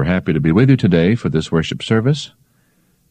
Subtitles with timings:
[0.00, 2.30] We're happy to be with you today for this worship service.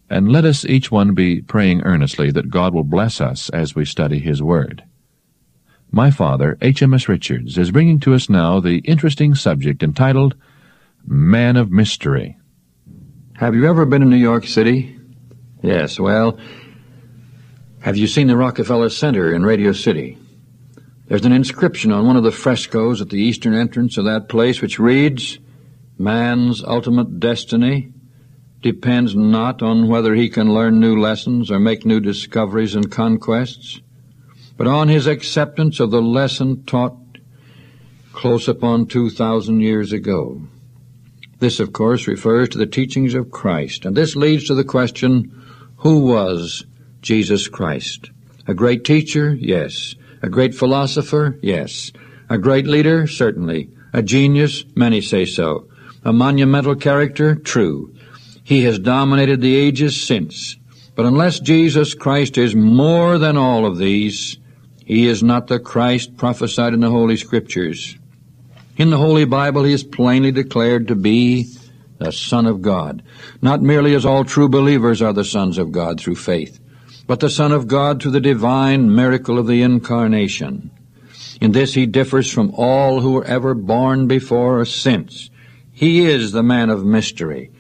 [0.10, 3.86] And let us each one be praying earnestly that God will bless us as we
[3.86, 4.84] study His Word.
[5.92, 7.08] My father, H.M.S.
[7.08, 10.34] Richards, is bringing to us now the interesting subject entitled
[11.06, 12.40] Man of Mystery.
[13.36, 14.98] Have you ever been in New York City?
[15.62, 16.40] Yes, well,
[17.82, 20.18] have you seen the Rockefeller Center in Radio City?
[21.06, 24.60] There's an inscription on one of the frescoes at the eastern entrance of that place
[24.60, 25.38] which reads,
[26.00, 27.92] Man's ultimate destiny
[28.62, 33.82] depends not on whether he can learn new lessons or make new discoveries and conquests,
[34.56, 36.96] but on his acceptance of the lesson taught
[38.14, 40.42] close upon 2,000 years ago.
[41.40, 45.32] This, of course, refers to the teachings of Christ, and this leads to the question,
[45.78, 46.66] who was
[47.02, 48.10] Jesus Christ?
[48.48, 49.34] A great teacher?
[49.36, 49.96] Yes.
[50.22, 51.38] A great philosopher?
[51.42, 51.92] Yes.
[52.30, 53.06] A great leader?
[53.06, 53.70] Certainly.
[53.94, 54.66] A genius?
[54.76, 55.69] Many say so.
[56.04, 57.36] A monumental character?
[57.36, 57.94] True.
[58.44, 60.56] He has dominated the ages since.
[60.96, 64.38] But unless Jesus Christ is more than all of these,
[64.86, 67.96] he is not the Christ prophesied in the Holy Scriptures.
[68.76, 71.48] In the Holy Bible, he is plainly declared to be
[72.00, 73.04] the Son of God,
[73.42, 76.60] not merely as all true believers are the sons of God through faith,
[77.06, 80.72] but the Son of God through the divine miracle of the Incarnation.
[81.42, 85.30] In this he differs from all who were ever born before or since.
[85.80, 87.52] He is the man of mystery.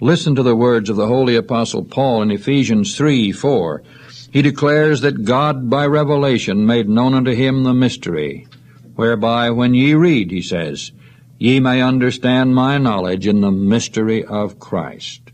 [0.00, 3.82] Listen to the words of the Holy Apostle Paul in Ephesians 3 4.
[4.30, 8.46] He declares that God by revelation made known unto him the mystery,
[8.94, 10.92] whereby when ye read, he says,
[11.36, 15.32] ye may understand my knowledge in the mystery of Christ.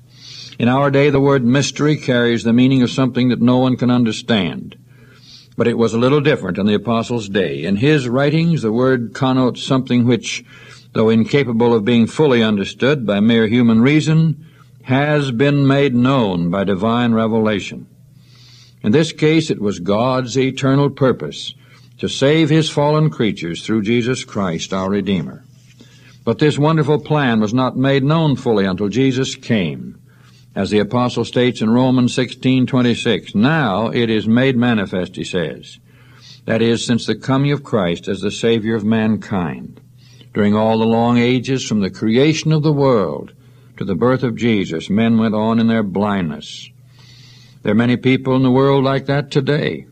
[0.58, 3.90] In our day, the word mystery carries the meaning of something that no one can
[3.90, 4.78] understand.
[5.58, 7.64] But it was a little different in the apostles' day.
[7.64, 10.42] In his writings, the word connotes something which,
[10.92, 14.46] though incapable of being fully understood by mere human reason,
[14.82, 17.86] has been made known by divine revelation.
[18.82, 21.54] In this case, it was God's eternal purpose
[21.98, 25.44] to save his fallen creatures through Jesus Christ, our Redeemer.
[26.24, 30.00] But this wonderful plan was not made known fully until Jesus came.
[30.54, 35.78] As the apostle states in Romans 16:26, now it is made manifest, he says.
[36.46, 39.80] That is, since the coming of Christ as the Savior of mankind.
[40.32, 43.32] During all the long ages from the creation of the world
[43.76, 46.68] to the birth of Jesus, men went on in their blindness.
[47.62, 49.86] There are many people in the world like that today.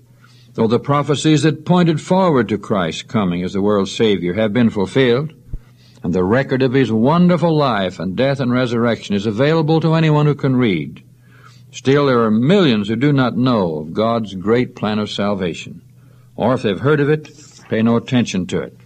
[0.54, 4.70] Though the prophecies that pointed forward to Christ's coming as the world's Savior have been
[4.70, 5.32] fulfilled,
[6.02, 10.26] and the record of his wonderful life and death and resurrection is available to anyone
[10.26, 11.02] who can read,
[11.72, 15.82] still there are millions who do not know of God's great plan of salvation,
[16.36, 17.28] or if they've heard of it,
[17.68, 18.76] pay no attention to it.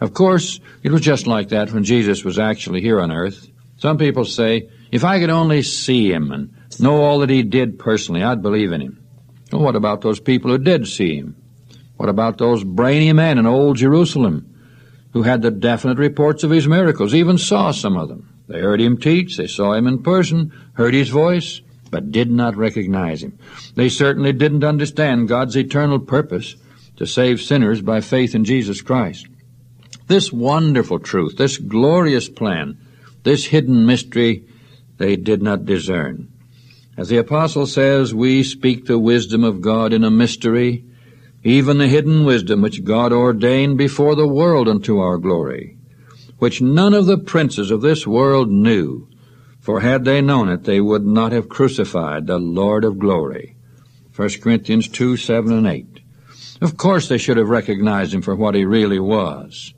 [0.00, 3.48] Of course, it was just like that when Jesus was actually here on earth.
[3.76, 7.78] Some people say, if I could only see him and know all that he did
[7.78, 9.04] personally, I'd believe in him.
[9.52, 11.36] Well, what about those people who did see him?
[11.96, 14.46] What about those brainy men in old Jerusalem
[15.12, 18.28] who had the definite reports of his miracles, even saw some of them?
[18.48, 22.56] They heard him teach, they saw him in person, heard his voice, but did not
[22.56, 23.38] recognize him.
[23.74, 26.56] They certainly didn't understand God's eternal purpose
[26.96, 29.26] to save sinners by faith in Jesus Christ.
[30.10, 32.78] This wonderful truth, this glorious plan,
[33.22, 34.44] this hidden mystery,
[34.96, 36.32] they did not discern.
[36.96, 40.84] As the apostle says, we speak the wisdom of God in a mystery,
[41.44, 45.76] even the hidden wisdom which God ordained before the world unto our glory,
[46.40, 49.08] which none of the princes of this world knew,
[49.60, 53.54] for had they known it, they would not have crucified the Lord of glory.
[54.16, 56.00] 1 Corinthians 2, 7 and 8.
[56.60, 59.72] Of course they should have recognized him for what he really was.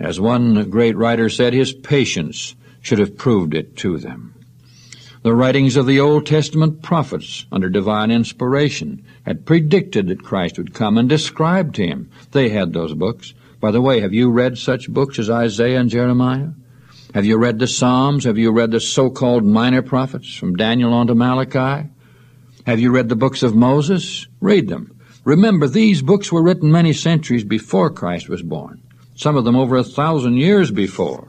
[0.00, 4.34] As one great writer said, his patience should have proved it to them.
[5.22, 10.72] The writings of the Old Testament prophets, under divine inspiration, had predicted that Christ would
[10.72, 12.10] come and described him.
[12.32, 13.34] They had those books.
[13.60, 16.48] By the way, have you read such books as Isaiah and Jeremiah?
[17.12, 18.24] Have you read the Psalms?
[18.24, 21.90] Have you read the so-called minor prophets from Daniel on to Malachi?
[22.66, 24.26] Have you read the books of Moses?
[24.40, 24.98] Read them.
[25.24, 28.80] Remember, these books were written many centuries before Christ was born,
[29.20, 31.28] some of them over a thousand years before.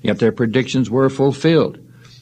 [0.00, 1.78] Yet their predictions were fulfilled.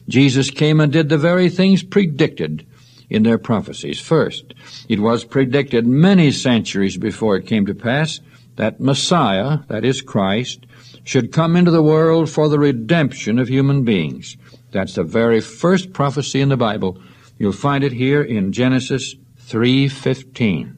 [0.09, 2.67] Jesus came and did the very things predicted
[3.09, 4.01] in their prophecies.
[4.01, 4.53] First,
[4.89, 8.19] it was predicted many centuries before it came to pass
[8.57, 10.65] that Messiah, that is Christ,
[11.05, 14.35] should come into the world for the redemption of human beings.
[14.71, 16.99] That's the very first prophecy in the Bible.
[17.39, 19.15] You'll find it here in Genesis
[19.47, 20.75] 3:15.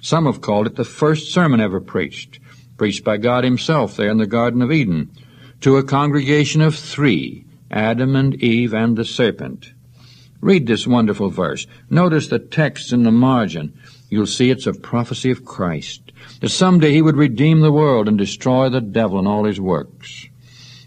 [0.00, 2.40] Some have called it the first sermon ever preached,
[2.82, 5.08] preached by God himself there in the Garden of Eden
[5.60, 9.72] to a congregation of 3 Adam and Eve and the serpent.
[10.40, 11.68] Read this wonderful verse.
[11.88, 13.72] Notice the text in the margin.
[14.10, 18.18] You'll see it's a prophecy of Christ, that someday he would redeem the world and
[18.18, 20.26] destroy the devil and all his works.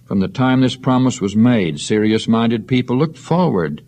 [0.06, 3.86] From the time this promise was made, serious minded people looked forward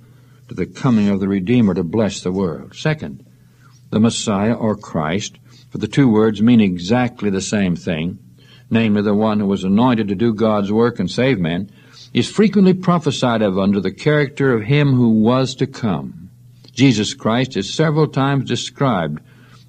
[0.48, 2.74] to the coming of the Redeemer to bless the world.
[2.74, 3.26] Second,
[3.90, 5.40] the Messiah or Christ,
[5.70, 8.20] for the two words mean exactly the same thing,
[8.70, 11.70] namely the one who was anointed to do God's work and save men,
[12.14, 16.30] is frequently prophesied of under the character of him who was to come.
[16.72, 19.20] Jesus Christ is several times described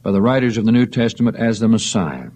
[0.03, 2.31] by the writers of the New Testament as the Messiah.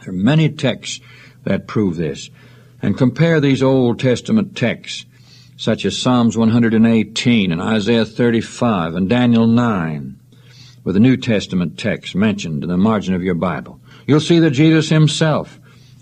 [0.00, 1.00] There are many texts
[1.44, 2.30] that prove this.
[2.80, 5.04] And compare these Old Testament texts,
[5.56, 10.17] such as Psalms 118 and Isaiah 35 and Daniel 9,
[10.84, 13.80] with the New Testament text mentioned in the margin of your Bible.
[14.06, 15.58] You'll see that Jesus himself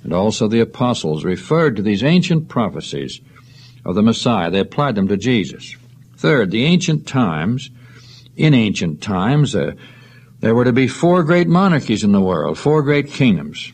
[0.06, 3.20] and also the apostles referred to these ancient prophecies
[3.84, 4.50] of the Messiah.
[4.50, 5.74] They applied them to Jesus.
[6.16, 7.70] Third, the ancient times,
[8.36, 9.72] in ancient times, uh,
[10.38, 13.72] there were to be four great monarchies in the world, four great kingdoms,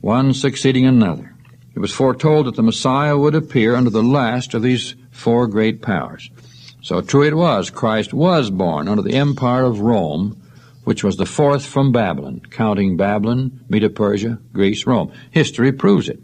[0.00, 1.32] one succeeding another.
[1.76, 5.80] It was foretold that the Messiah would appear under the last of these four great
[5.80, 6.28] powers.
[6.82, 10.42] So true it was, Christ was born under the empire of Rome,
[10.82, 15.12] which was the fourth from Babylon, counting Babylon, Medo Persia, Greece, Rome.
[15.30, 16.20] History proves it.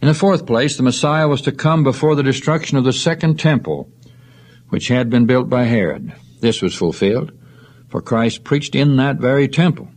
[0.00, 3.40] In the fourth place, the Messiah was to come before the destruction of the second
[3.40, 3.90] temple,
[4.68, 6.12] which had been built by Herod.
[6.38, 7.32] This was fulfilled,
[7.88, 9.88] for Christ preached in that very temple.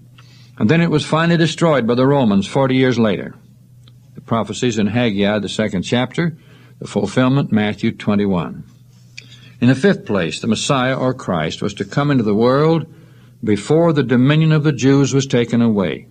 [0.57, 3.35] And then it was finally destroyed by the Romans forty years later.
[4.15, 6.37] The prophecies in Haggai, the second chapter,
[6.79, 8.63] the fulfillment, Matthew 21.
[9.63, 12.85] In the fifth place, the Messiah or Christ was to come into the world
[13.41, 16.07] before the dominion of the Jews was taken away.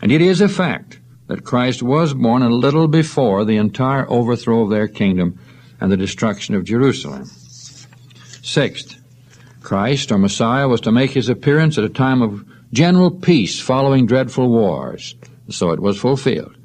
[0.00, 4.62] And it is a fact that Christ was born a little before the entire overthrow
[4.62, 5.38] of their kingdom
[5.78, 7.26] and the destruction of Jerusalem.
[8.40, 8.98] Sixth,
[9.60, 14.06] Christ or Messiah was to make his appearance at a time of general peace following
[14.06, 15.16] dreadful wars.
[15.50, 16.56] So it was fulfilled.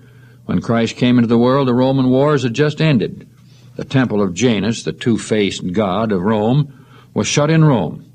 [0.46, 3.28] When Christ came into the world, the Roman wars had just ended.
[3.76, 8.06] The temple of Janus, the two-faced god of Rome, was shut in Rome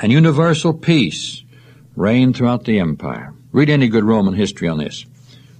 [0.00, 1.42] and universal peace
[1.96, 3.34] reigned throughout the empire.
[3.52, 5.04] Read any good Roman history on this.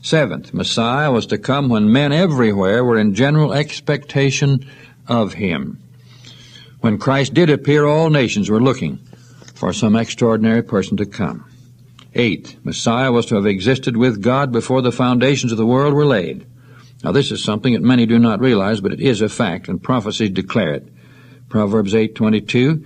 [0.03, 4.65] Seventh, Messiah was to come when men everywhere were in general expectation
[5.09, 5.83] of him.
[6.81, 8.99] When Christ did appear, all nations were looking
[9.55, 11.45] for some extraordinary person to come.
[12.15, 16.07] Eighth, Messiah was to have existed with God before the foundations of the world were
[16.07, 16.47] laid.
[17.03, 19.83] Now this is something that many do not realize, but it is a fact, and
[19.83, 20.89] prophecies declare it.
[21.49, 22.85] Proverbs 8:22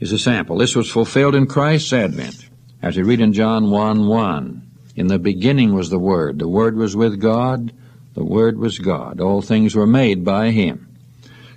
[0.00, 0.58] is a sample.
[0.58, 2.48] This was fulfilled in Christ's advent.
[2.82, 4.62] As we read in John 1 1,
[4.96, 6.38] in the beginning was the Word.
[6.38, 7.72] The Word was with God.
[8.14, 9.20] The Word was God.
[9.20, 10.88] All things were made by Him.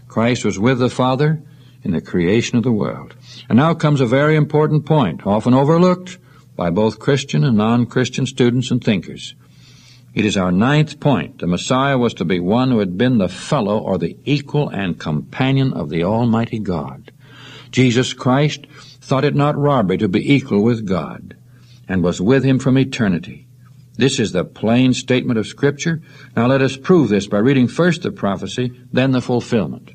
[0.08, 1.42] Christ was with the Father
[1.84, 3.16] in the creation of the world.
[3.50, 6.18] And now comes a very important point, often overlooked
[6.56, 9.36] by both Christian and non-Christian students and thinkers.
[10.13, 11.39] It is our ninth point.
[11.39, 15.00] The Messiah was to be one who had been the fellow or the equal and
[15.00, 17.12] companion of the Almighty God.
[17.71, 18.68] Jesus Christ
[19.01, 21.36] thought it not robbery to be equal with God,
[21.89, 23.48] and was with him from eternity.
[23.95, 26.01] This is the plain statement of Scripture.
[26.36, 29.92] Now let us prove this by reading first the prophecy, then the fulfillment.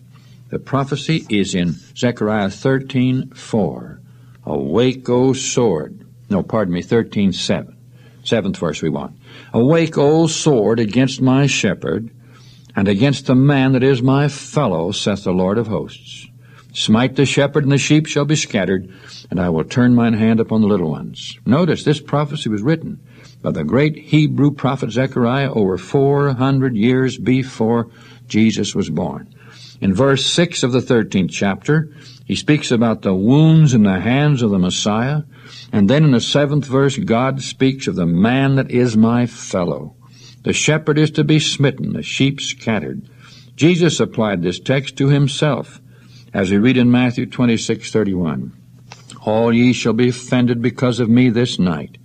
[0.51, 4.01] The prophecy is in Zechariah 13:4.
[4.45, 6.05] Awake, O sword.
[6.29, 7.78] No, pardon me, 13:7.
[8.25, 9.17] Seventh verse we want.
[9.53, 12.11] Awake, O sword, against my shepherd,
[12.77, 16.27] and against the man that is my fellow, saith the Lord of hosts.
[16.73, 18.93] Smite the shepherd, and the sheep shall be scattered,
[19.31, 21.39] and I will turn mine hand upon the little ones.
[21.47, 23.01] Notice this prophecy was written
[23.43, 27.91] by the great Hebrew prophet Zechariah over 400 years before
[28.27, 29.35] Jesus was born.
[29.81, 31.89] In verse 6 of the 13th chapter,
[32.29, 35.23] he speaks about the wounds in the hands of the Messiah,
[35.73, 39.97] and then in the seventh verse, God speaks of the man that is my fellow.
[40.43, 43.09] The shepherd is to be smitten, the sheep scattered.
[43.57, 45.81] Jesus applied this text to himself
[46.35, 48.53] as we read in Matthew 26:31.
[49.23, 51.97] All ye shall be offended because of me this night,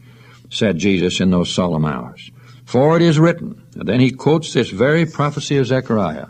[0.49, 2.31] said Jesus in those solemn hours.
[2.63, 6.27] For it is written, and then he quotes this very prophecy of Zechariah,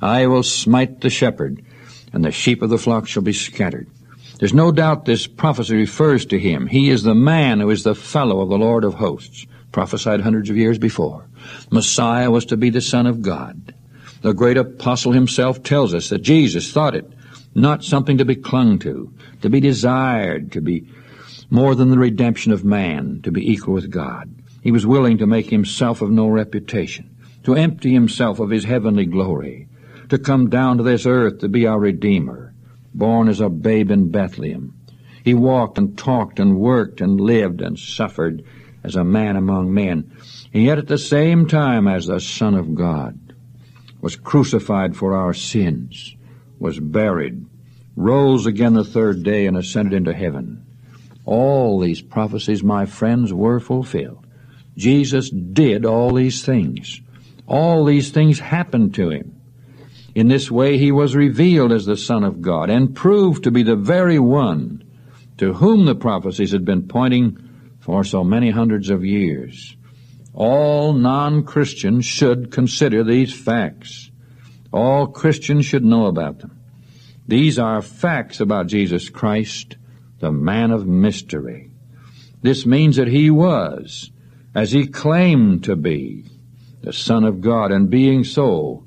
[0.00, 1.60] I will smite the shepherd,
[2.12, 3.88] and the sheep of the flock shall be scattered.
[4.38, 6.66] There's no doubt this prophecy refers to him.
[6.66, 10.50] He is the man who is the fellow of the Lord of hosts, prophesied hundreds
[10.50, 11.26] of years before.
[11.70, 13.74] Messiah was to be the Son of God.
[14.22, 17.10] The great apostle himself tells us that Jesus thought it
[17.54, 20.86] not something to be clung to, to be desired, to be
[21.50, 24.34] more than the redemption of man, to be equal with God.
[24.62, 27.14] He was willing to make himself of no reputation,
[27.44, 29.68] to empty himself of his heavenly glory,
[30.12, 32.52] to come down to this earth to be our Redeemer,
[32.92, 34.78] born as a babe in Bethlehem.
[35.24, 38.44] He walked and talked and worked and lived and suffered
[38.84, 40.12] as a man among men,
[40.52, 43.18] and yet at the same time as the Son of God,
[44.02, 46.14] was crucified for our sins,
[46.58, 47.46] was buried,
[47.96, 50.62] rose again the third day, and ascended into heaven.
[51.24, 54.26] All these prophecies, my friends, were fulfilled.
[54.76, 57.00] Jesus did all these things.
[57.46, 59.38] All these things happened to him.
[60.14, 63.62] In this way he was revealed as the Son of God and proved to be
[63.62, 64.84] the very one
[65.38, 67.38] to whom the prophecies had been pointing
[67.80, 69.76] for so many hundreds of years.
[70.34, 74.10] All non-Christians should consider these facts.
[74.72, 76.58] All Christians should know about them.
[77.26, 79.76] These are facts about Jesus Christ,
[80.20, 81.70] the man of mystery.
[82.42, 84.10] This means that he was,
[84.54, 86.26] as he claimed to be,
[86.82, 88.84] the Son of God, and being so,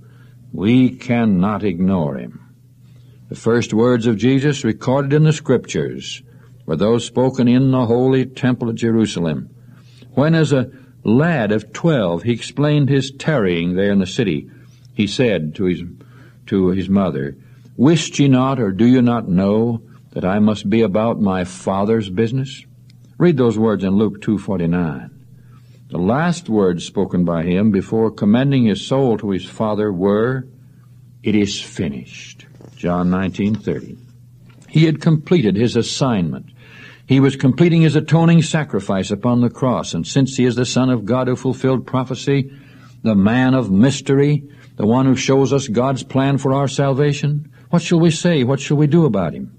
[0.56, 2.40] we cannot ignore him.
[3.30, 6.24] The first words of Jesus recorded in the Scriptures
[6.66, 9.50] were those spoken in the holy temple at Jerusalem,
[10.14, 10.72] when as a
[11.04, 14.50] lad of twelve he explained his tarrying there in the city.
[14.94, 15.84] He said to his,
[16.48, 17.36] to his mother,
[17.76, 19.82] Wist ye not, or do you not know,
[20.12, 22.66] that I must be about my Father's business?
[23.18, 25.15] Read those words in Luke 2.49.
[25.96, 30.46] The last words spoken by him before commending his soul to his Father were,
[31.24, 32.46] It is finished.
[32.76, 33.98] John 19.30.
[34.68, 36.48] He had completed his assignment.
[37.08, 40.90] He was completing his atoning sacrifice upon the cross, and since he is the Son
[40.90, 42.52] of God who fulfilled prophecy,
[43.04, 44.44] the man of mystery,
[44.76, 48.44] the one who shows us God's plan for our salvation, what shall we say?
[48.44, 49.50] What shall we do about him?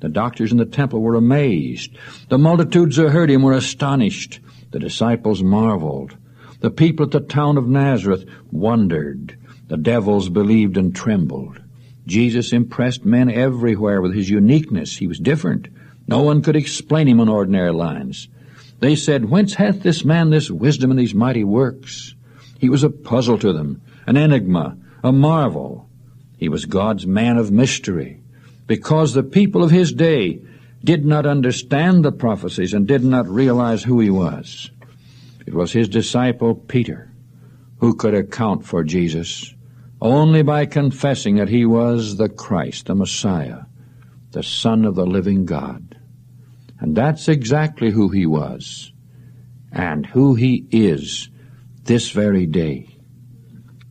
[0.00, 1.96] The doctors in the temple were amazed.
[2.28, 4.40] The multitudes who heard him were astonished.
[4.76, 6.18] The disciples marveled.
[6.60, 9.38] The people at the town of Nazareth wondered.
[9.68, 11.62] The devils believed and trembled.
[12.06, 14.98] Jesus impressed men everywhere with his uniqueness.
[14.98, 15.68] He was different.
[16.06, 18.28] No one could explain him on ordinary lines.
[18.80, 22.14] They said, Whence hath this man this wisdom and these mighty works?
[22.58, 25.88] He was a puzzle to them, an enigma, a marvel.
[26.36, 28.20] He was God's man of mystery,
[28.66, 30.42] because the people of his day
[30.86, 34.70] did not understand the prophecies and did not realize who he was.
[35.44, 37.10] It was his disciple Peter
[37.80, 39.52] who could account for Jesus
[40.00, 43.62] only by confessing that he was the Christ, the Messiah,
[44.30, 45.98] the Son of the living God.
[46.78, 48.92] And that's exactly who he was
[49.72, 51.30] and who he is
[51.82, 52.96] this very day.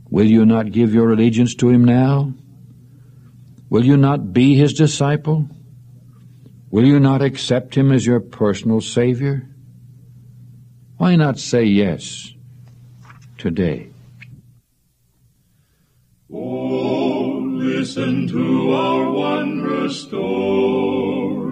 [0.10, 2.34] Will you not give your allegiance to him now?
[3.70, 5.50] Will you not be his disciple?
[6.76, 9.48] Will you not accept him as your personal Savior?
[10.98, 12.34] Why not say yes
[13.38, 13.92] today?
[16.30, 21.48] Oh, listen to our wondrous story,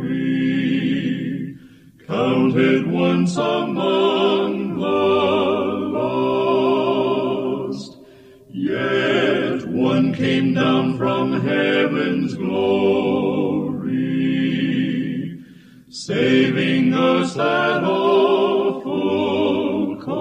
[2.06, 4.82] counted once among the
[7.63, 7.98] lost.
[8.50, 12.36] Yet one came down from heaven's
[16.05, 19.15] saving us at awful
[20.01, 20.17] cost,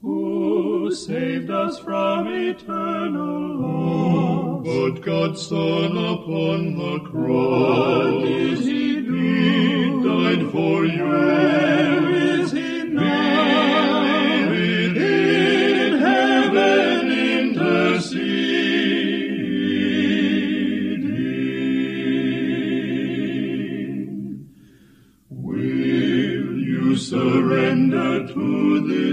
[0.00, 4.64] who saved us from eternal loss.
[4.64, 10.02] But God's Son upon the cross, what is he do?
[10.04, 12.37] died for you.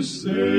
[0.06, 0.55] To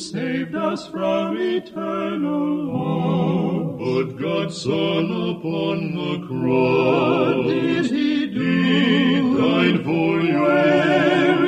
[0.00, 3.76] us from eternal law.
[3.76, 8.62] But God's Son upon the cross, what did he do?
[8.62, 11.39] He died for you.